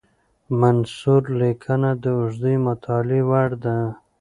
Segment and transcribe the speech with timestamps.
[0.59, 3.77] منثور لیکنه د اوږدې مطالعې وړ ده.